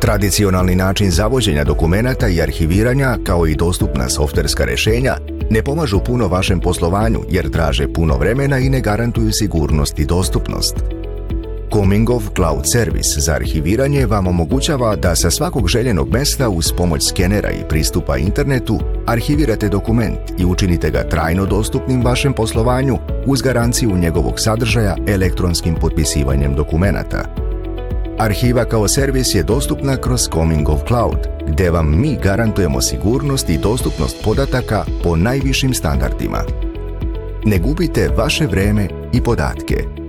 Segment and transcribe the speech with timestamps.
[0.00, 5.16] Tradicionalni način zavođenja dokumenata i arhiviranja, kao i dostupna softverska rješenja,
[5.50, 10.74] ne pomažu puno vašem poslovanju jer traže puno vremena i ne garantuju sigurnost i dostupnost.
[11.72, 17.50] Comingov Cloud Service za arhiviranje vam omogućava da sa svakog željenog mesta uz pomoć skenera
[17.50, 24.34] i pristupa internetu arhivirate dokument i učinite ga trajno dostupnim vašem poslovanju uz garanciju njegovog
[24.36, 27.49] sadržaja elektronskim potpisivanjem dokumenata.
[28.20, 31.18] Arhiva kao servis je dostupna kroz Comingov Cloud,
[31.48, 36.42] gdje vam mi garantujemo sigurnost i dostupnost podataka po najvišim standardima.
[37.44, 39.99] Ne gubite vaše vreme i podatke